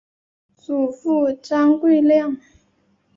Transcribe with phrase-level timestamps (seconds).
[0.57, 2.35] 祖父张贵谅。